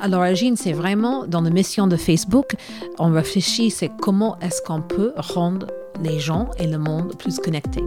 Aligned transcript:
à 0.00 0.08
l'origine, 0.08 0.56
c'est 0.56 0.72
vraiment 0.72 1.26
dans 1.26 1.42
la 1.42 1.50
mission 1.50 1.86
de 1.86 1.96
Facebook, 1.96 2.56
on 2.98 3.12
réfléchit, 3.12 3.70
c'est 3.70 3.90
comment 4.00 4.38
est-ce 4.40 4.62
qu'on 4.62 4.80
peut 4.80 5.12
rendre 5.16 5.66
les 6.02 6.18
gens 6.18 6.50
et 6.58 6.66
le 6.66 6.78
monde 6.78 7.14
plus 7.18 7.38
connectés. 7.38 7.84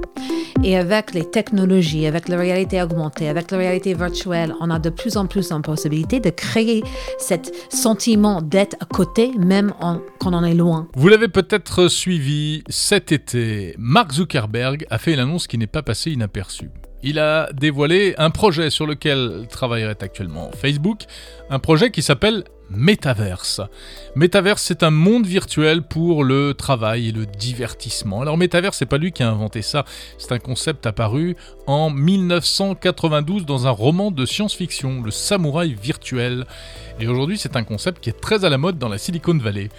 Et 0.64 0.78
avec 0.78 1.14
les 1.14 1.30
technologies, 1.30 2.06
avec 2.06 2.30
la 2.30 2.38
réalité 2.38 2.82
augmentée, 2.82 3.28
avec 3.28 3.50
la 3.50 3.58
réalité 3.58 3.94
virtuelle, 3.96 4.54
on 4.62 4.70
a 4.70 4.78
de 4.78 4.90
plus 4.90 5.18
en 5.18 5.26
plus 5.26 5.50
la 5.50 5.60
possibilité 5.60 6.20
de 6.20 6.30
créer 6.30 6.84
ce 7.20 7.36
sentiment 7.70 8.42
d'être 8.42 8.76
à 8.80 8.86
côté, 8.86 9.32
même 9.38 9.74
quand 10.20 10.34
on 10.34 10.44
est 10.44 10.54
loin. 10.54 10.88
Vous 10.96 11.08
l'avez 11.08 11.28
peut-être 11.28 11.88
suivi 11.88 12.64
cet 12.70 13.12
été, 13.12 13.76
Mark 13.80 14.14
Zuckerberg 14.14 14.86
a 14.90 14.98
fait 15.00 15.14
une 15.14 15.20
annonce 15.20 15.48
qui 15.48 15.58
n'est 15.58 15.68
pas 15.68 15.82
passée 15.82 16.12
inaperçue 16.12 16.70
il 17.04 17.20
a 17.20 17.52
dévoilé 17.54 18.16
un 18.18 18.30
projet 18.30 18.70
sur 18.70 18.88
lequel 18.88 19.46
travaillerait 19.50 20.02
actuellement 20.02 20.50
Facebook, 20.52 21.02
un 21.50 21.60
projet 21.60 21.92
qui 21.92 22.02
s'appelle 22.02 22.46
Metaverse. 22.70 23.62
Metaverse, 24.16 24.62
c'est 24.62 24.84
un 24.84 24.90
monde 24.90 25.28
virtuel 25.28 25.84
pour 25.84 26.24
le 26.24 26.54
travail 26.54 27.10
et 27.10 27.12
le 27.12 27.26
divertissement. 27.26 28.22
Alors 28.22 28.38
Metaverse, 28.38 28.78
c'est 28.78 28.86
pas 28.86 28.98
lui 28.98 29.12
qui 29.12 29.22
a 29.22 29.30
inventé 29.30 29.62
ça, 29.62 29.86
c'est 30.18 30.32
un 30.32 30.40
concept 30.40 30.88
apparu 30.88 31.36
en 31.68 31.90
1992 31.90 33.46
dans 33.46 33.68
un 33.68 33.72
roman 33.72 34.10
de 34.10 34.26
science-fiction, 34.26 35.02
Le 35.04 35.12
Samouraï 35.12 35.74
virtuel. 35.74 36.46
Et 37.00 37.08
aujourd'hui, 37.08 37.38
c'est 37.38 37.56
un 37.56 37.64
concept 37.64 38.02
qui 38.02 38.10
est 38.10 38.20
très 38.20 38.46
à 38.46 38.50
la 38.50 38.58
mode 38.58 38.80
dans 38.80 38.90
la 38.90 38.98
Silicon 38.98 39.38
Valley. 39.38 39.70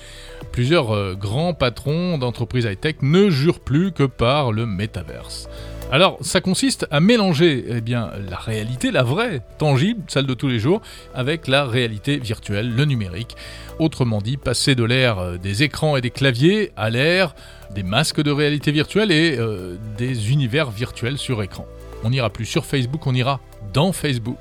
Plusieurs 0.53 0.95
euh, 0.95 1.15
grands 1.15 1.55
patrons 1.55 2.19
d'entreprises 2.19 2.65
high-tech 2.65 2.97
ne 3.03 3.31
jurent 3.31 3.61
plus 3.61 3.93
que 3.93 4.05
par 4.05 4.53
le 4.53 4.67
Metaverse. 4.67 5.49
Alors, 5.95 6.19
ça 6.23 6.41
consiste 6.41 6.89
à 6.91 6.99
mélanger 6.99 7.67
eh 7.69 7.89
la 7.89 8.37
réalité, 8.37 8.91
la 8.91 9.05
vraie, 9.05 9.43
tangible, 9.59 10.03
celle 10.09 10.27
de 10.27 10.35
tous 10.35 10.49
les 10.49 10.59
jours, 10.59 10.83
avec 11.15 11.47
la 11.47 11.67
réalité 11.67 12.17
virtuelle, 12.17 12.75
le 12.75 12.85
numérique. 12.85 13.37
Autrement 13.79 14.21
dit, 14.21 14.37
passer 14.37 14.75
de 14.75 14.83
l'ère 14.83 15.21
euh, 15.21 15.37
des 15.37 15.63
écrans 15.63 15.97
et 15.97 16.01
des 16.01 16.11
claviers 16.11 16.73
à 16.77 16.91
l'ère 16.91 17.37
des 17.77 17.85
masques 17.85 18.21
de 18.21 18.33
réalité 18.33 18.73
virtuelle 18.73 19.13
et 19.13 19.37
euh, 19.39 19.77
des 19.97 20.33
univers 20.33 20.69
virtuels 20.73 21.17
sur 21.17 21.45
écran. 21.45 21.65
On 22.03 22.11
n'ira 22.11 22.29
plus 22.29 22.45
sur 22.45 22.67
Facebook, 22.67 23.07
on 23.07 23.15
ira 23.15 23.39
dans 23.73 23.93
Facebook. 23.93 24.41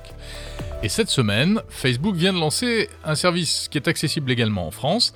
Et 0.81 0.89
cette 0.89 1.09
semaine, 1.09 1.61
Facebook 1.69 2.15
vient 2.15 2.33
de 2.33 2.39
lancer 2.39 2.89
un 3.05 3.13
service 3.13 3.67
qui 3.69 3.77
est 3.77 3.87
accessible 3.87 4.31
également 4.31 4.65
en 4.65 4.71
France, 4.71 5.13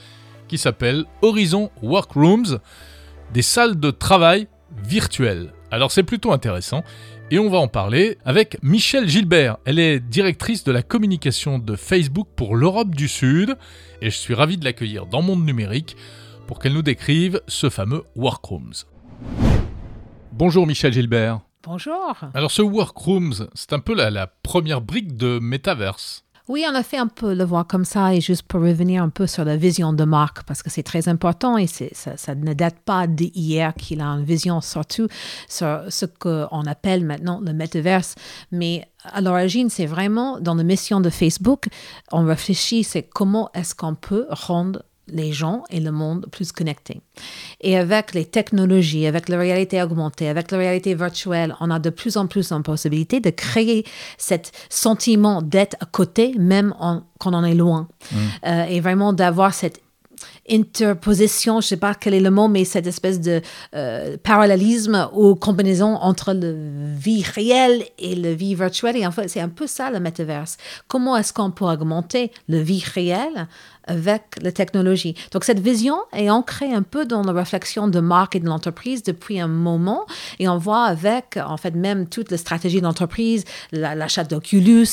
qui 0.47 0.59
s'appelle 0.59 1.05
Horizon 1.23 1.71
Workrooms, 1.81 2.59
des 3.33 3.41
salles 3.41 3.79
de 3.79 3.89
travail 3.89 4.47
virtuelles. 4.83 5.51
Alors 5.69 5.91
c'est 5.91 6.03
plutôt 6.03 6.31
intéressant 6.31 6.83
et 7.29 7.39
on 7.39 7.49
va 7.49 7.57
en 7.57 7.67
parler 7.67 8.17
avec 8.23 8.57
Michelle 8.63 9.09
Gilbert. 9.09 9.57
Elle 9.65 9.79
est 9.79 9.99
directrice 9.99 10.63
de 10.63 10.71
la 10.71 10.81
communication 10.81 11.59
de 11.59 11.75
Facebook 11.75 12.27
pour 12.37 12.55
l'Europe 12.55 12.95
du 12.95 13.09
Sud 13.09 13.57
et 14.01 14.09
je 14.09 14.15
suis 14.15 14.33
ravi 14.33 14.57
de 14.57 14.63
l'accueillir 14.63 15.07
dans 15.07 15.21
Monde 15.21 15.45
Numérique 15.45 15.97
pour 16.47 16.59
qu'elle 16.59 16.71
nous 16.71 16.83
décrive 16.83 17.41
ce 17.47 17.69
fameux 17.69 18.03
Workrooms. 18.15 18.85
Bonjour 20.31 20.65
Michelle 20.65 20.93
Gilbert. 20.93 21.41
Bonjour. 21.63 22.15
Alors 22.33 22.51
ce 22.51 22.61
Workrooms, 22.61 23.49
c'est 23.53 23.73
un 23.73 23.79
peu 23.79 23.93
la, 23.93 24.09
la 24.09 24.27
première 24.27 24.79
brique 24.79 25.17
de 25.17 25.37
Metaverse. 25.41 26.23
Oui, 26.47 26.65
on 26.65 26.75
a 26.75 26.83
fait 26.83 26.97
un 26.97 27.07
peu 27.07 27.33
le 27.33 27.43
voir 27.43 27.67
comme 27.67 27.83
ça 27.83 28.13
et 28.13 28.21
juste 28.21 28.43
pour 28.43 28.61
revenir 28.61 29.03
un 29.03 29.09
peu 29.09 29.27
sur 29.27 29.43
la 29.43 29.57
vision 29.57 29.91
de 29.91 30.05
marque 30.05 30.43
parce 30.43 30.63
que 30.63 30.69
c'est 30.69 30.83
très 30.83 31.09
important 31.09 31.57
et 31.57 31.67
ça, 31.67 32.15
ça, 32.15 32.35
ne 32.35 32.53
date 32.53 32.79
pas 32.85 33.05
d'hier 33.05 33.73
qu'il 33.73 33.99
a 33.99 34.05
une 34.05 34.23
vision 34.23 34.61
surtout 34.61 35.09
sur 35.49 35.81
ce 35.89 36.05
qu'on 36.05 36.63
appelle 36.65 37.03
maintenant 37.03 37.41
le 37.43 37.51
metaverse. 37.51 38.15
Mais 38.53 38.87
à 39.03 39.19
l'origine, 39.19 39.69
c'est 39.69 39.85
vraiment 39.85 40.39
dans 40.39 40.55
la 40.55 40.63
mission 40.63 41.01
de 41.01 41.09
Facebook, 41.09 41.65
on 42.13 42.25
réfléchit, 42.25 42.85
c'est 42.85 43.03
comment 43.03 43.49
est-ce 43.53 43.75
qu'on 43.75 43.95
peut 43.95 44.25
rendre 44.29 44.83
les 45.09 45.31
gens 45.31 45.63
et 45.69 45.79
le 45.79 45.91
monde 45.91 46.27
plus 46.31 46.51
connectés. 46.51 47.01
Et 47.61 47.77
avec 47.77 48.13
les 48.13 48.25
technologies, 48.25 49.07
avec 49.07 49.29
la 49.29 49.37
réalité 49.37 49.81
augmentée, 49.81 50.29
avec 50.29 50.51
la 50.51 50.57
réalité 50.57 50.95
virtuelle, 50.95 51.55
on 51.59 51.71
a 51.71 51.79
de 51.79 51.89
plus 51.89 52.17
en 52.17 52.27
plus 52.27 52.51
la 52.51 52.59
possibilité 52.59 53.19
de 53.19 53.29
créer 53.29 53.85
ce 54.17 54.35
sentiment 54.69 55.41
d'être 55.41 55.75
à 55.79 55.85
côté, 55.85 56.33
même 56.37 56.73
quand 57.19 57.33
on 57.33 57.43
est 57.43 57.55
loin. 57.55 57.87
Mm. 58.11 58.15
Euh, 58.45 58.63
et 58.65 58.79
vraiment 58.79 59.13
d'avoir 59.13 59.53
cette 59.53 59.81
interposition, 60.49 61.53
je 61.61 61.65
ne 61.65 61.69
sais 61.69 61.77
pas 61.77 61.93
quel 61.93 62.13
est 62.13 62.19
le 62.19 62.31
mot, 62.31 62.47
mais 62.47 62.65
cette 62.65 62.87
espèce 62.87 63.19
de 63.19 63.41
euh, 63.75 64.17
parallélisme 64.17 65.09
ou 65.13 65.35
combinaison 65.35 65.95
entre 65.95 66.33
la 66.33 66.51
vie 66.95 67.23
réelle 67.23 67.83
et 67.99 68.15
la 68.15 68.33
vie 68.33 68.55
virtuelle. 68.55 68.97
Et 68.97 69.05
en 69.05 69.11
fait, 69.11 69.27
c'est 69.27 69.41
un 69.41 69.49
peu 69.49 69.67
ça 69.67 69.91
le 69.91 69.99
métaverse. 69.99 70.57
Comment 70.87 71.17
est-ce 71.17 71.33
qu'on 71.33 71.51
peut 71.51 71.65
augmenter 71.65 72.31
la 72.47 72.61
vie 72.61 72.83
réelle 72.93 73.47
avec 73.87 74.23
la 74.41 74.51
technologie. 74.51 75.15
Donc 75.31 75.43
cette 75.43 75.59
vision 75.59 75.97
est 76.13 76.29
ancrée 76.29 76.73
un 76.73 76.83
peu 76.83 77.05
dans 77.05 77.23
la 77.23 77.33
réflexion 77.33 77.87
de 77.87 77.99
marque 77.99 78.35
et 78.35 78.39
de 78.39 78.45
l'entreprise 78.45 79.03
depuis 79.03 79.39
un 79.39 79.47
moment 79.47 80.05
et 80.39 80.47
on 80.47 80.57
voit 80.57 80.85
avec 80.85 81.37
en 81.43 81.57
fait 81.57 81.75
même 81.75 82.07
toute 82.07 82.31
la 82.31 82.37
stratégie 82.37 82.79
de 82.79 82.85
l'entreprise, 82.85 83.43
l'achat 83.71 84.23
d'Oculus. 84.23 84.87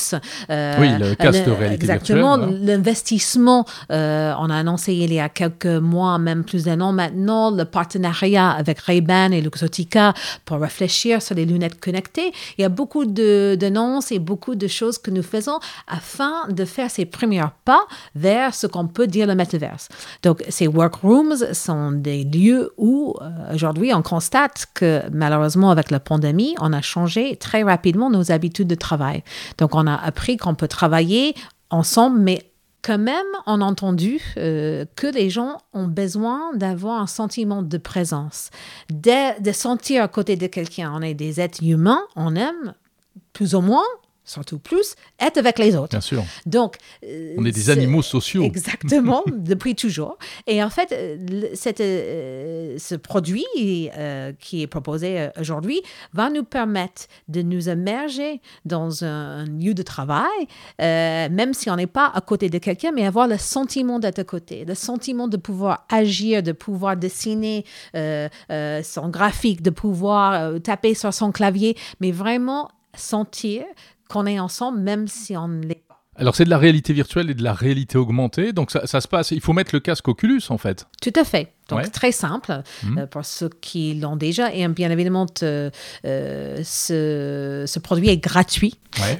Euh, 0.49 0.75
oui, 0.79 0.89
le 0.97 1.15
casque 1.15 1.45
de 1.45 1.51
réalité 1.51 1.75
Exactement, 1.75 2.37
l'investissement. 2.37 3.65
Euh, 3.91 4.33
on 4.39 4.49
a 4.49 4.55
annoncé 4.55 4.93
il 4.93 5.13
y 5.13 5.19
a 5.19 5.29
quelques 5.29 5.65
mois, 5.65 6.17
même 6.17 6.43
plus 6.43 6.63
d'un 6.63 6.81
an 6.81 6.91
maintenant, 6.93 7.51
le 7.51 7.65
partenariat 7.65 8.51
avec 8.51 8.79
Ray-Ban 8.79 9.31
et 9.31 9.41
Luxottica 9.41 10.13
pour 10.45 10.57
réfléchir 10.57 11.21
sur 11.21 11.35
les 11.35 11.45
lunettes 11.45 11.79
connectées. 11.79 12.31
Il 12.57 12.61
y 12.61 12.65
a 12.65 12.69
beaucoup 12.69 13.05
d'annonces 13.05 14.11
et 14.11 14.19
beaucoup 14.19 14.55
de 14.55 14.67
choses 14.67 14.97
que 14.97 15.11
nous 15.11 15.23
faisons 15.23 15.59
afin 15.87 16.47
de 16.49 16.65
faire 16.65 16.89
ces 16.89 17.05
premiers 17.05 17.35
pas 17.65 17.81
vers 18.15 18.53
ce 18.53 18.67
qu'on 18.67 18.84
on 18.85 18.87
peut 18.87 19.07
dire 19.07 19.25
le 19.25 19.35
metaverse. 19.35 19.89
Donc, 20.21 20.43
ces 20.49 20.67
workrooms 20.67 21.53
sont 21.53 21.91
des 21.91 22.23
lieux 22.23 22.71
où, 22.77 23.15
euh, 23.19 23.55
aujourd'hui, 23.55 23.93
on 23.93 24.03
constate 24.03 24.67
que 24.75 25.01
malheureusement, 25.11 25.71
avec 25.71 25.89
la 25.89 25.99
pandémie, 25.99 26.55
on 26.59 26.71
a 26.71 26.81
changé 26.81 27.35
très 27.35 27.63
rapidement 27.63 28.09
nos 28.11 28.31
habitudes 28.31 28.67
de 28.67 28.75
travail. 28.75 29.23
Donc, 29.57 29.73
on 29.73 29.87
a 29.87 29.95
appris 29.95 30.37
qu'on 30.37 30.53
peut 30.53 30.67
travailler 30.67 31.33
ensemble, 31.71 32.19
mais 32.19 32.51
quand 32.83 32.99
même, 32.99 33.25
on 33.47 33.61
a 33.61 33.65
entendu 33.65 34.21
euh, 34.37 34.85
que 34.95 35.07
les 35.07 35.31
gens 35.31 35.57
ont 35.73 35.87
besoin 35.87 36.53
d'avoir 36.53 37.01
un 37.01 37.07
sentiment 37.07 37.63
de 37.63 37.77
présence, 37.79 38.51
de, 38.91 39.41
de 39.41 39.51
sentir 39.51 40.03
à 40.03 40.07
côté 40.07 40.35
de 40.35 40.45
quelqu'un. 40.45 40.93
On 40.93 41.01
est 41.01 41.15
des 41.15 41.41
êtres 41.41 41.63
humains, 41.63 42.03
on 42.15 42.35
aime 42.35 42.75
plus 43.33 43.55
ou 43.55 43.61
moins 43.61 43.83
surtout 44.25 44.59
plus, 44.59 44.95
être 45.19 45.37
avec 45.37 45.59
les 45.59 45.75
autres. 45.75 45.91
Bien 45.91 46.01
sûr. 46.01 46.23
Donc, 46.45 46.77
euh, 47.05 47.35
on 47.37 47.45
est 47.45 47.51
des 47.51 47.69
animaux 47.69 48.01
sociaux. 48.01 48.43
Exactement, 48.43 49.23
depuis 49.31 49.75
toujours. 49.75 50.17
Et 50.47 50.63
en 50.63 50.69
fait, 50.69 50.91
euh, 50.91 51.49
cette, 51.53 51.79
euh, 51.79 52.77
ce 52.77 52.95
produit 52.95 53.45
qui 54.39 54.61
est 54.61 54.67
proposé 54.67 55.29
aujourd'hui 55.39 55.81
va 56.13 56.29
nous 56.29 56.43
permettre 56.43 57.03
de 57.27 57.41
nous 57.41 57.69
immerger 57.69 58.41
dans 58.65 59.03
un, 59.03 59.45
lieu 59.45 59.73
de 59.73 59.83
travail, 59.83 60.25
même 60.79 61.53
si 61.53 61.69
on 61.69 61.75
n'est 61.75 61.85
pas 61.87 62.11
à 62.13 62.21
côté 62.21 62.49
de 62.49 62.57
quelqu'un, 62.57 62.91
mais 62.91 63.05
avoir 63.05 63.27
le 63.27 63.37
sentiment 63.37 63.99
d'être 63.99 64.19
à 64.19 64.23
côté, 64.23 64.65
le 64.65 64.73
sentiment 64.73 65.27
de 65.27 65.37
pouvoir 65.37 65.85
agir, 65.89 66.41
de 66.41 66.51
pouvoir 66.51 66.97
dessiner 66.97 67.63
son 67.93 69.09
graphique, 69.09 69.61
de 69.61 69.69
pouvoir 69.69 70.59
taper 70.61 70.95
sur 70.95 71.13
son 71.13 71.31
clavier, 71.31 71.77
mais 71.99 72.11
vraiment 72.11 72.69
sentir 72.97 73.65
qu'on 74.09 74.25
est 74.25 74.39
ensemble, 74.39 74.79
même 74.79 75.07
si 75.07 75.35
on 75.35 75.47
ne 75.47 75.65
l'est 75.65 75.83
pas. 75.87 76.03
Alors 76.15 76.35
c'est 76.35 76.45
de 76.45 76.49
la 76.49 76.57
réalité 76.57 76.93
virtuelle 76.93 77.29
et 77.29 77.33
de 77.33 77.43
la 77.43 77.53
réalité 77.53 77.97
augmentée, 77.97 78.53
donc 78.53 78.71
ça, 78.71 78.87
ça 78.87 79.01
se 79.01 79.07
passe, 79.07 79.31
il 79.31 79.41
faut 79.41 79.53
mettre 79.53 79.75
le 79.75 79.81
casque 79.81 80.07
Oculus 80.07 80.43
en 80.49 80.57
fait. 80.57 80.87
Tout 81.01 81.13
à 81.15 81.25
fait. 81.25 81.54
Donc, 81.69 81.91
très 81.91 82.11
simple 82.11 82.61
mhm. 82.83 82.99
euh, 82.99 83.07
pour 83.07 83.25
ceux 83.25 83.49
qui 83.61 83.95
l'ont 83.95 84.15
déjà. 84.15 84.53
Et 84.53 84.67
bien 84.67 84.91
évidemment, 84.91 85.25
euh, 85.43 85.69
ce, 86.63 87.65
ce, 87.67 87.79
produit 87.79 88.09
est 88.09 88.17
gratuit. 88.17 88.75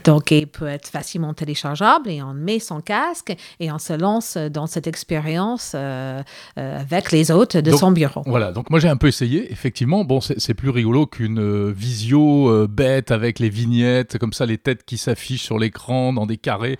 Donc, 0.06 0.32
il 0.32 0.48
peut 0.48 0.68
être 0.68 0.88
facilement 0.88 1.34
téléchargeable 1.34 2.10
et 2.10 2.22
on 2.22 2.34
met 2.34 2.60
son 2.60 2.80
casque 2.80 3.36
et 3.60 3.72
on 3.72 3.80
se 3.80 3.94
lance 3.94 4.38
dans 4.38 4.68
cette 4.68 4.88
expérience 4.88 5.74
euh, 5.76 6.22
avec 6.56 7.12
les 7.12 7.30
autres 7.30 7.60
de 7.60 7.72
son 7.72 7.92
bureau. 7.92 8.22
Voilà. 8.26 8.52
Donc, 8.52 8.70
moi, 8.70 8.80
j'ai 8.80 8.88
un 8.88 8.96
peu 8.96 9.08
essayé. 9.08 9.52
Effectivement, 9.52 10.06
bon, 10.06 10.22
c'est 10.22 10.54
plus 10.54 10.70
rigolo 10.70 11.08
qu'une 11.08 11.72
visio 11.72 12.68
bête 12.68 13.12
avec 13.12 13.40
les 13.40 13.50
vignettes, 13.50 14.18
comme 14.18 14.34
ça, 14.34 14.46
les 14.46 14.58
têtes 14.58 14.86
qui 14.86 14.98
s'affichent 14.98 15.44
sur 15.44 15.60
l'écran 15.60 16.14
dans 16.14 16.26
des 16.26 16.38
carrés. 16.38 16.78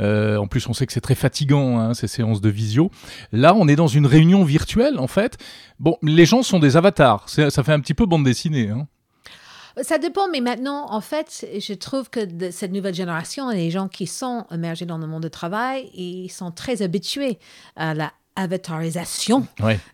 en 0.00 0.46
plus, 0.46 0.66
on 0.68 0.72
sait 0.72 0.86
que 0.86 0.92
c'est 0.92 1.00
très 1.00 1.14
fatigant, 1.14 1.78
hein, 1.78 1.94
ces 1.94 2.08
séances 2.08 2.40
de 2.40 2.48
visio. 2.48 2.90
Là, 3.32 3.54
on 3.54 3.68
est 3.68 3.76
dans 3.76 3.88
une 3.88 4.06
réunion 4.06 4.44
virtuelle 4.44 4.98
en 4.98 5.07
fait. 5.08 5.36
Bon, 5.78 5.98
les 6.02 6.26
gens 6.26 6.42
sont 6.42 6.58
des 6.58 6.76
avatars. 6.76 7.28
Ça 7.28 7.50
fait 7.50 7.72
un 7.72 7.80
petit 7.80 7.94
peu 7.94 8.06
bande 8.06 8.24
dessinée. 8.24 8.70
Hein. 8.70 8.86
Ça 9.82 9.98
dépend, 9.98 10.28
mais 10.28 10.40
maintenant, 10.40 10.86
en 10.90 11.00
fait, 11.00 11.46
je 11.58 11.72
trouve 11.74 12.10
que 12.10 12.24
de 12.24 12.50
cette 12.50 12.72
nouvelle 12.72 12.94
génération, 12.94 13.50
les 13.50 13.70
gens 13.70 13.88
qui 13.88 14.06
sont 14.06 14.44
émergés 14.50 14.86
dans 14.86 14.98
le 14.98 15.06
monde 15.06 15.24
du 15.24 15.30
travail, 15.30 15.90
ils 15.94 16.30
sont 16.30 16.50
très 16.50 16.82
habitués 16.82 17.38
à 17.76 17.94
la 17.94 18.12
avatarisation 18.42 19.46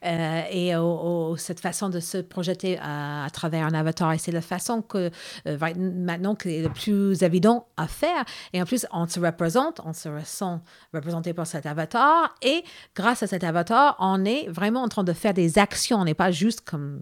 euh, 0.05 0.43
et 0.51 0.77
au- 0.77 1.31
au- 1.33 1.37
cette 1.37 1.61
façon 1.61 1.89
de 1.89 2.01
se 2.01 2.19
projeter 2.19 2.79
à, 2.83 3.25
à 3.25 3.31
travers 3.31 3.67
un 3.67 3.75
avatar. 3.75 4.13
Et 4.13 4.19
c'est 4.19 4.33
la 4.33 4.41
façon 4.41 4.83
que 4.83 5.11
euh, 5.47 5.59
maintenant 5.79 6.35
qui 6.35 6.51
est 6.57 6.63
le 6.63 6.69
plus 6.69 7.23
évident 7.23 7.67
à 7.77 7.87
faire. 7.87 8.25
Et 8.53 8.61
en 8.63 8.65
plus, 8.65 8.87
on 8.93 9.07
se 9.09 9.19
représente, 9.21 9.81
on 9.85 9.93
se 9.93 10.09
ressent 10.09 10.61
représenté 10.93 11.33
par 11.33 11.47
cet 11.47 11.67
avatar. 11.67 12.35
Et 12.43 12.63
grâce 12.95 13.23
à 13.23 13.27
cet 13.27 13.45
avatar, 13.45 13.97
on 13.99 14.25
est 14.25 14.49
vraiment 14.49 14.83
en 14.83 14.89
train 14.89 15.05
de 15.05 15.13
faire 15.13 15.35
des 15.35 15.59
actions. 15.59 15.99
On 15.99 16.05
n'est 16.05 16.15
pas 16.15 16.31
juste, 16.31 16.61
comme 16.63 17.01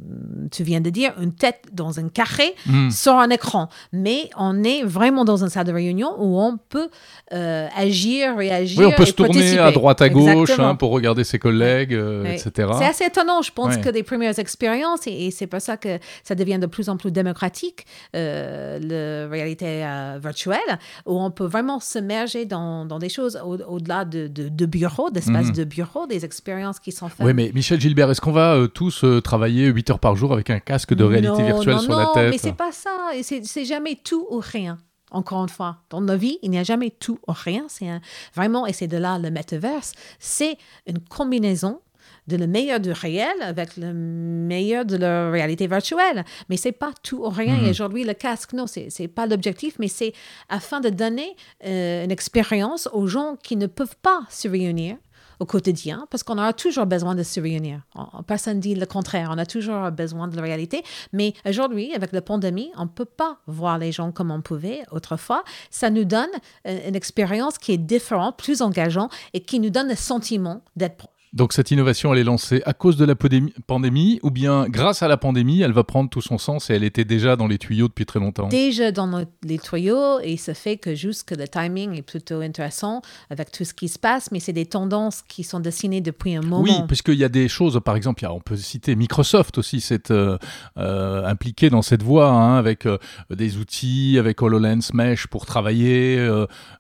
tu 0.51 0.63
viens 0.63 0.81
de 0.81 0.91
dire, 0.91 1.13
une 1.21 1.35
tête 1.35 1.65
dans 1.73 1.99
un 1.99 2.09
carré 2.09 2.55
Hmm. 2.67 2.91
sur 2.91 3.15
un 3.15 3.31
écran. 3.31 3.69
Mais 3.93 4.31
on 4.37 4.63
est 4.65 4.83
vraiment 4.85 5.25
dans 5.25 5.43
une 5.43 5.49
salle 5.49 5.67
de 5.67 5.73
réunion 5.73 6.15
où 6.19 6.41
on 6.41 6.57
peut 6.57 6.89
euh, 7.33 7.69
agir, 7.77 8.37
réagir. 8.37 8.79
Oui, 8.81 8.87
on 8.87 8.93
peut 8.93 9.03
et 9.03 9.07
se 9.07 9.13
tourner 9.13 9.33
participer. 9.35 9.59
à 9.61 9.71
droite 9.71 10.01
à 10.03 10.09
gauche 10.09 10.59
hein, 10.59 10.75
pour 10.75 10.91
regarder 10.91 11.25
ses 11.33 11.39
collègues, 11.39 11.95
euh, 11.95 12.23
Oui. 12.23 12.31
etc. 12.35 12.71
C'est 12.79 12.85
assez 12.87 13.05
étonnant, 13.05 13.43
je 13.43 13.51
pense, 13.53 13.77
que 13.79 13.89
des 13.89 14.03
premières 14.05 14.39
expériences, 14.39 15.07
et, 15.07 15.27
et 15.27 15.31
c'est 15.31 15.47
pour 15.49 15.61
ça 15.61 15.77
que 15.77 15.99
ça 16.25 16.35
devient 16.35 16.59
de 16.61 16.67
plus 16.67 16.89
en 16.89 16.97
plus 16.97 17.11
démocratique, 17.11 17.85
euh, 18.15 18.79
la 18.81 19.29
réalité 19.31 19.85
euh, 19.85 20.19
virtuelle, 20.23 20.79
où 21.07 21.21
on 21.21 21.31
peut 21.31 21.47
vraiment 21.47 21.81
s'immerger 21.81 22.45
dans, 22.45 22.85
dans 22.87 22.99
des 22.99 23.09
choses 23.09 23.37
au- 23.45 23.57
au-delà 23.75 24.05
de, 24.05 24.27
de, 24.29 24.49
de 24.49 24.67
bureaux, 24.67 25.11
d'espaces 25.11 25.47
Mhm. 25.49 25.53
de 25.57 25.65
bureaux, 25.65 26.07
des 26.07 26.25
expériences 26.25 26.79
qui 26.79 26.93
sont 26.93 27.09
faites. 27.09 27.27
Oui, 27.27 27.35
mais 27.35 27.51
Michel 27.55 27.81
Gilbert, 27.81 28.11
est-ce 28.11 28.21
qu'on 28.21 28.33
va 28.33 28.55
euh, 28.55 28.67
tous 28.69 29.05
travailler 29.25 29.67
8 29.69 29.91
heures 29.91 29.99
par 29.99 30.15
jour 30.17 30.33
avec 30.33 30.51
un 30.51 30.61
casque 30.61 30.95
de 30.95 31.05
réalité 31.05 31.29
Non, 31.43 31.47
virtuelle 31.47 31.75
non, 31.77 31.81
sur 31.81 31.93
non, 31.93 31.99
la 31.99 32.07
tête? 32.15 32.31
mais 32.31 32.39
c'est 32.39 32.53
pas 32.57 32.73
ça. 32.73 32.91
C'est 33.23 33.65
jamais 33.65 33.99
tout 34.03 34.27
ou 34.31 34.41
rien. 34.43 34.79
Encore 35.13 35.43
une 35.43 35.49
fois, 35.49 35.77
dans 35.91 36.01
nos 36.01 36.17
vies, 36.17 36.39
il 36.43 36.51
n'y 36.51 36.59
a 36.59 36.65
jamais 36.65 36.91
tout 36.91 37.19
ou 37.29 37.33
rien. 37.33 37.65
C'est 37.69 37.89
un- 37.89 38.01
vraiment, 38.35 38.67
et 38.67 38.73
c'est 38.73 38.89
de 38.89 38.97
là 38.97 39.19
le 39.19 39.31
metaverse, 39.31 39.93
c'est 40.19 40.57
une 40.87 40.99
combinaison 41.01 41.81
de 42.29 42.37
le 42.37 42.47
meilleur 42.47 42.79
du 42.81 42.93
réel 42.93 43.33
avec 43.41 43.77
le 43.77 43.93
meilleur 43.93 44.85
de 44.85 44.97
la 44.97 45.31
réalité 45.31 45.67
virtuelle. 45.67 46.25
Mais 46.49 46.57
c'est 46.57 46.73
pas 46.73 46.93
tout 47.03 47.19
ou 47.25 47.29
rien. 47.29 47.57
Mhm. 47.57 47.67
Et 47.67 47.71
aujourd'hui, 47.71 48.05
le 48.05 48.15
casque, 48.15 48.53
non, 48.53 48.67
c'est 48.67 48.91
c'est 48.91 49.09
pas 49.09 49.27
l'objectif, 49.27 49.75
mais 49.79 49.89
c'est 49.89 50.13
afin 50.49 50.81
de 50.81 50.89
donner 50.89 51.37
euh, 51.65 52.05
une 52.05 52.11
expérience 52.13 52.89
aux 52.93 53.07
gens 53.07 53.37
qui 53.43 53.57
ne 53.57 53.67
peuvent 53.67 53.97
pas 54.03 54.21
se 54.31 54.49
réunir 54.49 54.97
au 55.41 55.47
quotidien, 55.47 56.07
parce 56.11 56.23
qu'on 56.23 56.39
aura 56.39 56.53
toujours 56.53 56.87
besoin 56.87 57.15
de 57.15 57.23
se 57.23 57.41
réunir. 57.41 57.81
On- 57.95 58.23
Personne 58.23 58.61
dit 58.61 58.75
le 58.75 58.87
contraire, 58.87 59.31
on 59.33 59.39
a 59.39 59.47
toujours 59.47 59.91
besoin 59.91 60.29
de 60.29 60.37
la 60.37 60.43
réalité. 60.43 60.83
Mais 61.13 61.35
aujourd'hui, 61.47 61.93
avec 61.95 62.13
la 62.13 62.23
pandémie, 62.23 62.71
on 62.77 62.85
ne 62.85 62.89
peut 62.89 63.05
pas 63.05 63.39
voir 63.47 63.79
les 63.79 63.93
gens 63.93 64.13
comme 64.13 64.31
on 64.31 64.41
pouvait 64.41 64.83
autrefois. 64.91 65.45
Ça 65.71 65.91
nous 65.91 66.05
donne 66.05 66.31
euh, 66.67 66.89
une 66.89 66.95
expérience 66.97 67.59
qui 67.59 67.73
est 67.73 67.79
différente, 67.79 68.37
plus 68.37 68.63
engageante 68.63 69.13
et 69.35 69.41
qui 69.41 69.61
nous 69.61 69.71
donne 69.71 69.89
le 69.89 69.95
sentiment 69.97 70.63
d'être 70.77 70.97
proche. 70.97 71.11
Donc 71.33 71.55
cette 71.55 71.71
innovation, 71.71 72.13
elle 72.13 72.21
est 72.21 72.25
lancée 72.25 72.63
à 72.67 72.75
cause 72.75 72.99
de 72.99 73.07
la 73.07 73.15
pandémie- 73.15 74.21
ou 74.23 74.31
bien 74.31 74.67
grâce 74.69 75.03
à 75.03 75.09
la 75.09 75.17
pandémie, 75.17 75.63
elle 75.63 75.73
va 75.73 75.83
prendre 75.83 76.11
tout 76.11 76.21
son 76.21 76.37
sens 76.37 76.69
et 76.69 76.75
elle 76.75 76.85
était 76.85 77.07
déjà 77.07 77.37
dans 77.37 77.47
les 77.47 77.57
tuyaux 77.57 77.89
depuis 77.89 78.05
très 78.05 78.21
longtemps? 78.21 78.49
Déjà 78.49 78.93
dans 78.93 79.25
les 79.43 79.59
tuyaux, 79.59 80.21
et 80.21 80.37
ça 80.37 80.53
fait 80.53 80.77
que 80.77 80.95
juste 80.95 81.27
que 81.27 81.35
le 81.35 81.49
timing 81.49 81.97
est 81.97 82.03
plutôt 82.03 82.41
intéressant 82.41 83.01
avec 83.31 83.51
tout 83.51 83.65
ce 83.65 83.73
qui 83.73 83.89
se 83.89 83.99
passe, 83.99 84.31
mais 84.31 84.41
c'est 84.41 84.53
des 84.53 84.67
tendances 84.67 85.23
qui 85.27 85.43
sont 85.43 85.61
dessinées 85.61 86.03
depuis 86.03 86.35
un 86.35 86.43
moment. 86.43 86.63
Oui, 86.63 86.75
puisqu'il 86.87 87.15
y 87.15 87.25
a 87.25 87.31
des 87.31 87.49
choses, 87.49 87.81
par 87.83 87.97
exemple, 87.97 88.27
on 88.31 88.41
peut 88.41 88.57
citer 88.57 88.95
Microsoft 88.95 89.57
aussi, 89.57 89.81
c'est 89.81 90.11
euh, 90.11 90.37
euh, 90.77 91.25
impliqué 91.27 91.71
dans 91.71 91.83
cette 91.83 92.03
voie, 92.03 92.29
hein, 92.29 92.59
avec 92.59 92.85
euh, 92.85 92.99
des 93.31 93.57
outils, 93.57 94.19
avec 94.19 94.43
HoloLens 94.43 94.93
Mesh 94.93 95.27
pour 95.29 95.47
travailler, 95.47 96.19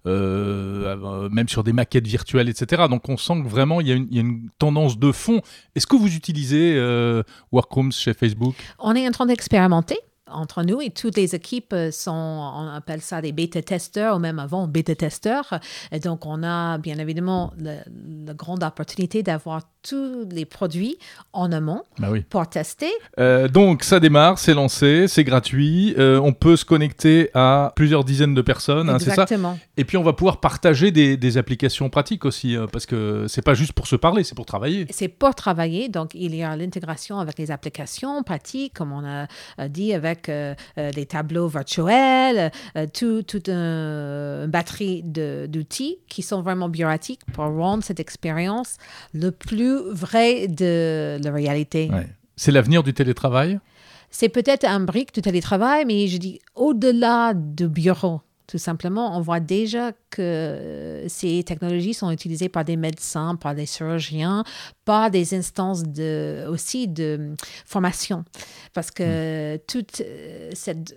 même 0.04 1.49
sur 1.49 1.64
des 1.64 1.72
maquettes 1.72 2.06
virtuelles, 2.06 2.50
etc. 2.50 2.82
Donc 2.90 3.08
on 3.08 3.16
sent 3.16 3.43
que 3.43 3.49
vraiment 3.49 3.81
il 3.81 3.88
y 3.88 3.93
a 3.93 3.94
une, 3.94 4.08
il 4.10 4.16
y 4.16 4.19
a 4.19 4.22
une 4.22 4.42
tendance 4.59 4.99
de 4.99 5.12
fond. 5.12 5.41
Est-ce 5.75 5.87
que 5.87 5.97
vous 5.97 6.15
utilisez 6.15 6.75
euh, 6.77 7.23
Workrooms 7.53 7.93
chez 7.93 8.15
Facebook? 8.15 8.55
On 8.79 8.94
est 8.94 9.06
en 9.06 9.12
train 9.12 9.27
d'expérimenter 9.27 9.99
entre 10.32 10.62
nous 10.62 10.81
et 10.81 10.90
toutes 10.90 11.17
les 11.17 11.34
équipes 11.34 11.75
sont, 11.90 12.11
on 12.12 12.69
appelle 12.69 13.00
ça 13.00 13.20
des 13.20 13.32
bêta-testeurs 13.32 14.17
ou 14.17 14.19
même 14.19 14.38
avant 14.38 14.67
bêta-testeurs. 14.67 15.61
Et 15.90 16.00
donc, 16.00 16.26
on 16.26 16.43
a 16.43 16.79
bien 16.79 16.99
évidemment 16.99 17.52
la 17.58 18.34
grande 18.34 18.62
opportunité 18.64 19.23
d'avoir 19.23 19.62
tous 19.82 20.29
les 20.31 20.44
produits 20.44 20.96
en 21.32 21.50
amont 21.50 21.82
Bah 21.99 22.08
oui. 22.11 22.20
pour 22.20 22.49
tester. 22.49 22.87
Euh, 23.19 23.49
donc 23.49 23.82
ça 23.82 23.99
démarre, 23.99 24.38
c'est 24.38 24.55
lancé, 24.55 25.08
c'est 25.08 25.25
gratuit. 25.25 25.94
euh, 25.99 26.20
on 26.20 26.32
peut 26.32 26.55
se 26.55 26.64
connecter 26.64 27.31
à 27.35 27.73
plusieurs 27.75 28.05
dizaines 28.05 28.35
de 28.35 28.43
personnes, 28.43 28.88
hein, 28.88 28.99
c'est 29.00 29.06
ça? 29.06 29.23
Exactement. 29.25 29.58
Et 29.76 29.85
puis 29.85 29.96
on 29.96 30.05
va 30.05 30.12
pouvoir 30.12 30.38
partager 30.38 30.93
des, 30.93 31.17
des 31.17 31.37
applications 31.37 31.90
pratiques 31.90 32.25
aussi, 32.25 32.56
euh, 32.56 32.69
parce 32.69 32.87
que 32.87 33.26
c'est 33.28 33.43
pas 33.43 33.55
juste 33.55 33.73
pour 33.73 33.88
se 33.88 33.96
parler, 33.96 34.23
c'est 34.23 34.37
pour 34.37 34.46
travailler. 34.46 34.87
C'est 34.90 35.08
pour 35.08 35.35
travailler, 35.35 35.88
donc 35.88 36.11
il 36.14 36.32
y 36.37 36.44
a 36.44 36.55
l'intégration 36.56 37.19
avec 37.19 37.37
les 37.38 37.50
applications 37.50 38.23
pratiques, 38.23 38.75
comme 38.75 38.93
on 38.93 39.05
a 39.05 39.26
dit, 39.69 39.93
avec 39.94 40.22
euh, 40.29 40.55
euh, 40.79 40.91
des 40.93 41.07
tableaux 41.07 41.49
virtuels, 41.49 42.51
euh, 42.77 42.87
tout- 42.93 43.23
toute 43.23 43.49
un- 43.49 44.45
une 44.45 44.51
batterie 44.51 45.03
d'outils 45.05 45.99
qui 46.09 46.23
sont 46.23 46.43
vraiment 46.43 46.69
bureautiques 46.69 47.25
pour 47.33 47.45
rendre 47.45 47.83
cette 47.85 48.01
expérience 48.01 48.77
le 49.13 49.31
plus 49.31 49.77
vrai 49.91 50.49
de 50.49 51.19
la 51.23 51.31
réalité. 51.33 51.91
Ouais. 51.93 52.09
C'est 52.37 52.53
l'avenir 52.53 52.83
du 52.83 52.93
télétravail? 52.95 53.61
C'est 54.11 54.29
peut-être 54.29 54.65
un 54.65 54.81
brique 54.81 55.15
du 55.15 55.23
télétravail, 55.23 55.85
mais 55.87 56.07
je 56.07 56.19
dis 56.19 56.41
au-delà 56.55 57.33
du 57.35 57.69
bureau. 57.69 58.21
Tout 58.52 58.58
simplement, 58.58 59.16
on 59.16 59.22
voit 59.22 59.40
déjà 59.40 59.93
que 60.10 61.04
ces 61.08 61.43
technologies 61.43 61.94
sont 61.94 62.10
utilisées 62.10 62.50
par 62.50 62.66
des 62.66 62.76
médecins, 62.76 63.34
par 63.34 63.54
des 63.54 63.64
chirurgiens, 63.64 64.44
par 64.84 65.10
des 65.10 65.32
instances 65.32 65.84
de, 65.84 66.44
aussi 66.50 66.87
de 66.87 67.34
formation. 67.64 68.26
Parce 68.75 68.90
que 68.90 69.56
toute 69.66 70.02
euh, 70.02 70.50
cette 70.52 70.94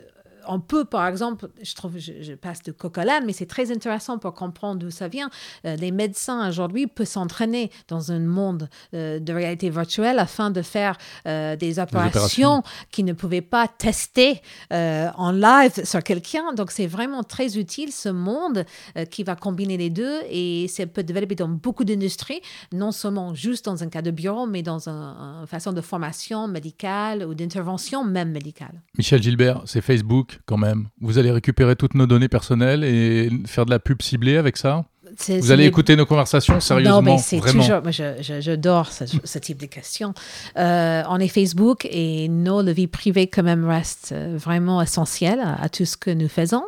on 0.48 0.60
peut, 0.60 0.86
par 0.86 1.08
exemple, 1.08 1.50
je 1.62 1.74
trouve, 1.76 1.98
je, 1.98 2.14
je 2.22 2.34
passe 2.34 2.62
de 2.64 2.72
coq 2.72 2.98
mais 3.26 3.34
c'est 3.34 3.46
très 3.46 3.72
intéressant 3.72 4.18
pour 4.18 4.34
comprendre 4.34 4.80
d'où 4.80 4.92
ça 4.92 5.08
vient. 5.08 5.30
Euh, 5.66 5.76
les 5.76 5.92
médecins 5.92 6.48
aujourd'hui 6.50 6.88
peuvent 6.88 7.06
s'entraîner 7.08 7.72
dans 7.88 8.12
un 8.12 8.20
monde 8.20 8.70
euh, 8.94 9.20
de 9.20 9.34
réalité 9.34 9.70
virtuelle 9.70 10.18
afin 10.20 10.50
de 10.52 10.62
faire 10.62 10.98
euh, 11.28 11.56
des 11.56 11.80
opérations, 11.80 12.64
qu'ils 12.92 13.06
ne 13.06 13.14
pouvaient 13.14 13.42
pas 13.42 13.68
tester 13.68 14.42
en 14.72 15.32
live 15.32 15.84
sur 15.86 16.02
quelqu'un. 16.04 16.54
Donc, 16.54 16.72
c'est 16.72 16.88
vraiment 16.88 17.24
très 17.24 17.58
utile 17.58 17.92
ce 17.92 18.10
monde 18.10 18.66
qui 19.12 19.24
va 19.24 19.36
combiner 19.36 19.78
les 19.78 19.90
deux 19.90 20.20
et 20.30 20.68
ça 20.68 20.86
peut 20.86 21.04
développer 21.04 21.36
dans 21.36 21.48
beaucoup 21.48 21.84
d'industries, 21.84 22.42
non 22.72 22.92
seulement 22.92 23.34
juste 23.34 23.66
dans 23.66 23.84
un 23.84 23.90
cas 23.90 24.02
de 24.02 24.12
bureau, 24.12 24.46
mais 24.48 24.62
dans 24.64 24.90
un- 24.90 25.42
une 25.42 25.48
façon 25.48 25.74
de 25.74 25.82
formation 25.82 26.48
médicale 26.48 27.26
ou 27.26 27.34
d'intervention 27.34 28.04
même 28.04 28.32
médicale. 28.32 28.82
Michel 28.98 29.22
Gilbert, 29.22 29.62
c'est 29.66 29.82
Facebook 29.82 30.35
quand 30.46 30.58
même. 30.58 30.88
Vous 31.02 31.18
allez 31.18 31.32
récupérer 31.32 31.76
toutes 31.76 31.96
nos 31.96 32.08
données 32.08 32.30
personnelles 32.30 32.84
et 32.84 33.30
faire 33.46 33.66
de 33.66 33.72
la 33.72 33.80
pub 33.80 34.02
ciblée 34.02 34.38
avec 34.38 34.58
ça 34.58 34.86
Vous 35.28 35.52
allez 35.52 35.66
écouter 35.66 35.96
nos 35.96 36.06
conversations 36.06 36.60
sérieusement 36.60 36.96
Non, 36.96 37.02
mais 37.02 37.18
c'est 37.18 37.40
toujours. 37.40 37.82
Moi, 37.84 37.92
je- 37.92 38.22
je- 38.22 38.42
j'adore 38.42 38.92
ce, 38.92 39.06
ce 39.24 39.40
type 39.40 39.60
de 39.60 39.66
questions. 39.68 40.14
Euh, 40.58 41.04
on 41.10 41.18
est 41.20 41.28
Facebook 41.28 41.88
et 41.90 42.28
nos 42.28 42.62
la 42.62 42.74
vie 42.74 42.88
privée, 42.88 43.28
quand 43.28 43.44
même, 43.44 43.66
reste 43.66 44.12
euh, 44.14 44.36
vraiment 44.38 44.82
essentielle 44.82 45.40
à, 45.40 45.62
à 45.62 45.70
tout 45.70 45.86
ce 45.86 45.96
que 45.96 46.10
nous 46.12 46.28
faisons 46.28 46.64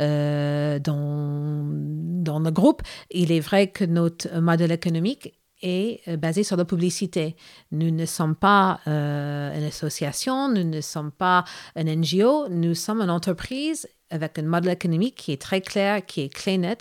euh, 0.00 0.78
dans, 0.78 1.64
dans 1.64 2.38
le 2.40 2.50
groupe. 2.50 2.82
Il 3.10 3.32
est 3.32 3.40
vrai 3.40 3.66
que 3.68 3.84
notre 3.84 4.40
modèle 4.40 4.72
économique 4.72 5.34
est 5.62 6.00
euh, 6.08 6.16
basé 6.16 6.42
sur 6.42 6.56
la 6.56 6.64
publicité. 6.64 7.36
Nous 7.72 7.90
ne 7.90 8.06
sommes 8.06 8.34
pas 8.34 8.80
euh, 8.86 9.56
une 9.56 9.64
association, 9.64 10.48
nous 10.48 10.64
ne 10.64 10.80
sommes 10.80 11.12
pas 11.12 11.44
un 11.76 11.84
NGO, 11.84 12.48
nous 12.48 12.74
sommes 12.74 13.00
une 13.00 13.10
entreprise 13.10 13.88
avec 14.10 14.38
un 14.38 14.42
modèle 14.42 14.72
économique 14.72 15.14
qui 15.14 15.32
est 15.32 15.40
très 15.40 15.60
clair, 15.60 16.04
qui 16.04 16.22
est 16.22 16.28
clair 16.28 16.58
net, 16.58 16.80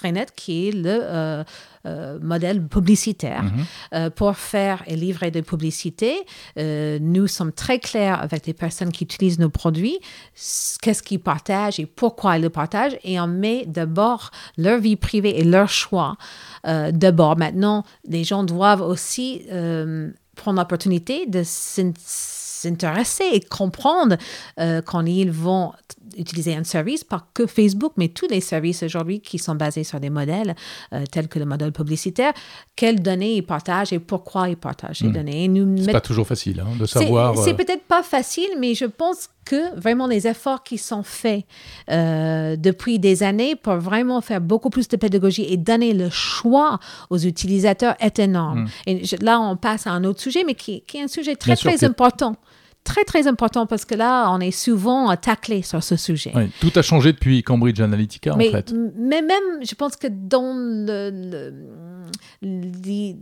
très 0.00 0.12
net, 0.12 0.28
qui 0.40 0.68
est 0.68 0.72
le 0.72 0.98
euh, 1.02 1.44
euh, 1.86 2.18
modèle 2.32 2.58
publicitaire. 2.76 3.44
Mhm. 3.44 3.64
Euh, 3.94 4.10
pour 4.10 4.32
faire 4.36 4.78
et 4.86 4.96
livrer 5.06 5.30
des 5.30 5.42
publicités, 5.52 6.16
nous 7.14 7.26
sommes 7.36 7.52
très 7.64 7.78
clairs 7.88 8.18
avec 8.26 8.40
les 8.46 8.54
personnes 8.64 8.92
qui 8.96 9.02
utilisent 9.08 9.40
nos 9.46 9.50
produits, 9.62 9.98
qu'est-ce 10.82 11.02
qu'ils 11.02 11.24
partagent 11.32 11.80
et 11.82 11.86
pourquoi 11.86 12.36
ils 12.36 12.42
le 12.42 12.50
partagent, 12.50 12.98
et 13.10 13.14
on 13.24 13.26
met 13.44 13.60
d'abord 13.66 14.30
leur 14.56 14.78
vie 14.86 14.96
privée 15.08 15.34
et 15.40 15.44
leur 15.44 15.68
choix 15.82 16.16
d'abord. 17.04 17.34
Maintenant, 17.36 17.84
les 18.14 18.24
gens 18.30 18.42
doivent 18.44 18.82
aussi 18.92 19.42
prendre 20.36 20.58
l'opportunité 20.60 21.26
de 21.26 21.42
s'in- 21.44 21.92
s'intéresser 22.66 23.24
et 23.32 23.40
comprendre 23.40 24.16
euh, 24.60 24.82
quand 24.82 25.04
ils 25.06 25.30
vont 25.30 25.72
utiliser 26.18 26.54
un 26.56 26.64
service, 26.64 27.04
pas 27.04 27.26
que 27.34 27.46
Facebook, 27.46 27.92
mais 27.96 28.08
tous 28.08 28.26
les 28.28 28.40
services 28.40 28.82
aujourd'hui 28.82 29.20
qui 29.20 29.38
sont 29.38 29.54
basés 29.54 29.84
sur 29.84 30.00
des 30.00 30.10
modèles 30.10 30.54
euh, 30.92 31.04
tels 31.10 31.28
que 31.28 31.38
le 31.38 31.44
modèle 31.44 31.72
publicitaire, 31.72 32.32
quelles 32.74 33.00
données 33.02 33.34
ils 33.36 33.42
partagent 33.46 33.92
et 33.92 33.98
pourquoi 33.98 34.48
ils 34.48 34.56
partagent 34.56 34.98
ces 34.98 35.06
Hmm. 35.08 35.12
données? 35.12 35.50
C'est 35.78 35.86
met- 35.86 35.92
pas 35.92 36.00
toujours 36.00 36.26
facile 36.26 36.60
hein, 36.60 36.68
de 36.78 36.86
savoir. 36.86 37.36
C'est 37.38 37.50
euh, 37.50 37.54
peut-être 37.54 37.84
pas 37.84 38.02
facile, 38.02 38.48
mais 38.58 38.74
je 38.74 38.84
pense 38.86 39.28
que 39.44 39.78
vraiment 39.78 40.06
les 40.08 40.26
efforts 40.26 40.62
qui 40.64 40.76
sont 40.78 41.02
faits 41.04 41.44
euh, 41.90 42.56
depuis 42.56 42.98
des 42.98 43.22
années 43.22 43.54
pour 43.54 43.74
vraiment 43.76 44.20
faire 44.20 44.40
beaucoup 44.40 44.70
plus 44.70 44.88
de 44.88 44.96
pédagogie 44.96 45.44
et 45.48 45.56
donner 45.56 45.92
le 45.94 46.10
choix 46.10 46.78
aux 47.10 47.18
utilisateurs 47.18 47.94
est 48.00 48.18
énorme. 48.18 48.62
Mm. 48.64 48.68
Et 48.86 49.04
je- 49.04 49.16
là, 49.24 49.40
on 49.40 49.56
passe 49.56 49.86
à 49.86 49.90
un 49.92 50.02
autre 50.04 50.20
sujet, 50.20 50.42
mais 50.44 50.54
qui, 50.54 50.80
qui 50.82 50.96
est 50.98 51.02
un 51.02 51.08
sujet 51.08 51.36
très, 51.36 51.54
Bien 51.54 51.76
très 51.76 51.84
important. 51.84 52.34
Très, 52.86 53.04
très 53.04 53.26
important 53.26 53.66
parce 53.66 53.84
que 53.84 53.94
là, 53.96 54.30
on 54.30 54.40
est 54.40 54.52
souvent 54.52 55.14
taclé 55.16 55.60
sur 55.62 55.82
ce 55.82 55.96
sujet. 55.96 56.32
tout 56.60 56.70
a 56.76 56.82
changé 56.82 57.12
depuis 57.12 57.42
Cambridge 57.42 57.80
Analytica 57.80 58.34
Mais, 58.36 58.48
en 58.48 58.52
fait. 58.52 58.72
mais 58.96 59.20
même, 59.22 59.64
je 59.68 59.74
pense 59.74 59.96
que 59.96 60.06
dans 60.08 60.54
le- 60.56 61.10
le- 61.10 61.52
l'i- 62.42 63.16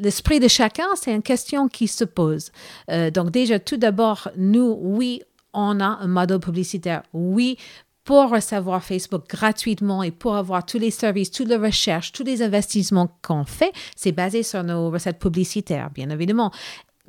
l'esprit 0.00 0.40
de 0.40 0.48
chacun, 0.48 0.86
c'est 0.94 1.12
une 1.14 1.22
question 1.22 1.68
qui 1.68 1.88
se 1.88 2.04
pose. 2.04 2.52
Euh, 2.90 3.10
donc 3.10 3.30
déjà, 3.30 3.58
tout 3.58 3.76
d'abord, 3.76 4.28
nous, 4.36 4.78
oui, 4.80 5.20
on 5.52 5.80
a 5.80 5.98
un 6.00 6.06
modèle 6.06 6.38
publicitaire. 6.38 7.02
Oui, 7.12 7.56
pour 8.04 8.30
recevoir 8.30 8.82
Facebook 8.82 9.24
gratuitement 9.28 10.02
et 10.02 10.10
pour 10.10 10.34
avoir 10.36 10.64
tous 10.64 10.78
les 10.78 10.90
services, 10.90 11.30
toutes 11.30 11.48
les 11.48 11.56
recherches, 11.56 12.12
tous 12.12 12.24
les 12.24 12.42
investissements 12.42 13.08
qu'on 13.22 13.44
fait, 13.44 13.72
c'est 13.96 14.12
basé 14.12 14.42
sur 14.42 14.62
nos 14.62 14.90
recettes 14.90 15.18
publicitaires, 15.18 15.90
bien 15.92 16.08
évidemment. 16.10 16.50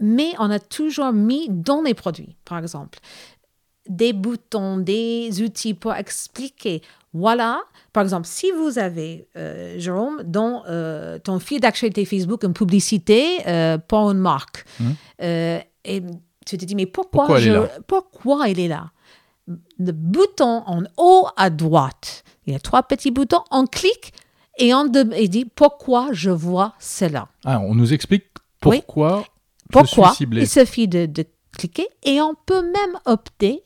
Mais 0.01 0.33
on 0.39 0.49
a 0.49 0.59
toujours 0.59 1.11
mis 1.13 1.47
dans 1.49 1.81
les 1.83 1.93
produits, 1.93 2.35
par 2.45 2.57
exemple, 2.57 2.99
des 3.87 4.13
boutons, 4.13 4.77
des 4.77 5.41
outils 5.43 5.73
pour 5.73 5.93
expliquer. 5.93 6.81
Voilà, 7.13 7.61
par 7.93 8.03
exemple, 8.03 8.25
si 8.27 8.51
vous 8.51 8.79
avez, 8.79 9.27
euh, 9.35 9.75
Jérôme, 9.77 10.21
dans 10.23 10.63
euh, 10.67 11.19
ton 11.19 11.39
fil 11.39 11.59
d'actualité 11.59 12.05
Facebook 12.05 12.43
une 12.43 12.53
publicité 12.53 13.39
euh, 13.47 13.77
pour 13.77 14.11
une 14.11 14.19
marque, 14.19 14.65
Mhm. 14.79 14.95
euh, 15.23 15.59
et 15.85 16.01
tu 16.45 16.57
te 16.57 16.65
dis, 16.65 16.75
mais 16.75 16.85
pourquoi, 16.85 17.25
Pourquoi 17.25 17.37
elle 17.39 17.43
est 17.43 17.47
je- 17.47 17.53
là? 17.53 17.69
pourquoi 17.87 18.49
elle 18.49 18.59
est 18.59 18.67
là? 18.67 18.91
Le 19.77 19.91
bouton 19.91 20.63
en 20.65 20.83
haut 20.97 21.27
à 21.35 21.49
droite, 21.49 22.23
il 22.45 22.53
y 22.53 22.55
a 22.55 22.59
trois 22.59 22.83
petits 22.83 23.11
boutons, 23.11 23.43
on 23.51 23.65
clique 23.65 24.13
et 24.57 24.73
on 24.73 24.85
de- 24.85 25.13
et 25.13 25.27
dit, 25.27 25.45
pourquoi 25.45 26.09
je 26.13 26.29
vois 26.29 26.73
cela? 26.79 27.27
Ah, 27.43 27.59
on 27.59 27.75
nous 27.75 27.93
explique 27.93 28.25
pourquoi, 28.61 29.25
pourquoi? 29.71 30.13
Il 30.41 30.47
suffit 30.47 30.87
de, 30.87 31.05
de 31.05 31.25
cliquer 31.57 31.87
et 32.03 32.21
on 32.21 32.35
peut 32.45 32.61
même 32.61 32.99
opter 33.05 33.61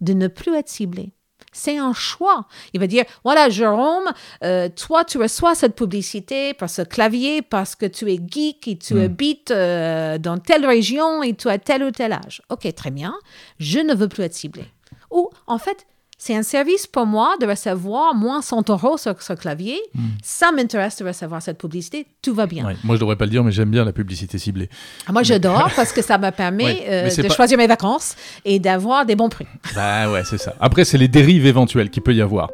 de 0.00 0.12
ne 0.12 0.28
plus 0.28 0.54
être 0.54 0.68
ciblé. 0.68 1.12
C'est 1.52 1.78
un 1.78 1.92
choix. 1.92 2.46
Il 2.72 2.80
va 2.80 2.88
dire, 2.88 3.04
voilà, 3.22 3.48
Jérôme, 3.48 4.10
euh, 4.42 4.68
toi, 4.68 5.04
tu 5.04 5.18
reçois 5.18 5.54
cette 5.54 5.76
publicité 5.76 6.52
par 6.52 6.68
ce 6.68 6.82
clavier 6.82 7.42
parce 7.42 7.76
que 7.76 7.86
tu 7.86 8.10
es 8.12 8.18
geek 8.26 8.66
et 8.66 8.76
tu 8.76 8.94
Hmm. 8.94 9.02
habites 9.04 9.50
euh, 9.52 10.18
dans 10.18 10.38
telle 10.38 10.66
région 10.66 11.22
et 11.22 11.34
tu 11.34 11.48
as 11.48 11.58
tel 11.58 11.84
ou 11.84 11.92
tel 11.92 12.12
âge. 12.12 12.42
OK, 12.50 12.66
très 12.74 12.90
bien. 12.90 13.14
Je 13.60 13.78
ne 13.78 13.94
veux 13.94 14.08
plus 14.08 14.24
être 14.24 14.34
ciblé. 14.34 14.64
Ou, 15.12 15.30
en 15.46 15.58
fait, 15.58 15.86
c'est 16.16 16.34
un 16.34 16.42
service 16.42 16.86
pour 16.86 17.06
moi 17.06 17.34
de 17.40 17.46
recevoir 17.46 18.14
moins 18.14 18.40
100 18.40 18.70
euros 18.70 18.96
sur 18.96 19.20
ce 19.20 19.32
clavier. 19.34 19.78
Ça 20.22 20.52
m'intéresse 20.52 20.96
de 20.96 21.04
recevoir 21.06 21.42
cette 21.42 21.58
publicité. 21.58 22.06
Tout 22.22 22.34
va 22.34 22.46
bien. 22.46 22.64
Ouais, 22.66 22.76
moi, 22.84 22.96
je 22.96 23.00
devrais 23.00 23.16
pas 23.16 23.24
le 23.26 23.30
dire, 23.30 23.44
mais 23.44 23.52
j'aime 23.52 23.70
bien 23.70 23.84
la 23.84 23.92
publicité 23.92 24.38
ciblée. 24.38 24.70
Ah, 25.06 25.12
Moi, 25.12 25.22
j'adore 25.22 25.70
parce 25.76 25.92
que 25.92 26.00
ça 26.02 26.16
me 26.16 26.30
permet 26.30 26.64
Ouais, 26.64 26.84
euh, 26.88 27.08
mais 27.16 27.22
de 27.22 27.28
pas- 27.28 27.34
choisir 27.34 27.58
mes 27.58 27.66
vacances 27.66 28.16
et 28.44 28.58
d'avoir 28.58 29.04
des 29.04 29.16
bons 29.16 29.28
prix. 29.28 29.46
Bah 29.74 30.10
ouais, 30.10 30.22
c'est 30.24 30.38
ça. 30.38 30.54
Après, 30.60 30.84
c'est 30.84 30.98
les 30.98 31.08
dérives 31.08 31.46
éventuelles 31.46 31.90
qu'il 31.90 32.02
peut 32.02 32.14
y 32.14 32.22
avoir. 32.22 32.48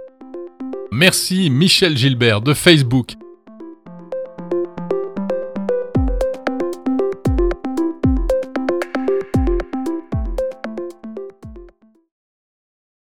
Merci 0.91 1.51
Michel 1.51 1.97
Gilbert 1.97 2.41
de 2.41 2.55
Facebook. 2.55 3.15